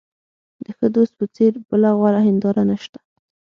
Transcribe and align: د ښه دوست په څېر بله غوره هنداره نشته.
د 0.63 0.65
ښه 0.77 0.87
دوست 0.95 1.13
په 1.19 1.25
څېر 1.35 1.51
بله 1.69 1.89
غوره 1.97 2.21
هنداره 2.27 2.63
نشته. 2.71 2.99